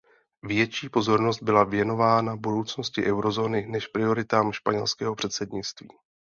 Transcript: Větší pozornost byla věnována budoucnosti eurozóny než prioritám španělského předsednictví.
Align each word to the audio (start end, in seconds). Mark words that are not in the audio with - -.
Větší 0.43 0.89
pozornost 0.89 1.43
byla 1.43 1.63
věnována 1.63 2.35
budoucnosti 2.35 3.05
eurozóny 3.05 3.67
než 3.67 3.87
prioritám 3.87 4.51
španělského 4.51 5.15
předsednictví. 5.15 5.89